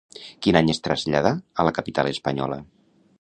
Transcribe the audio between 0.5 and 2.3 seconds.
any es traslladà a la capital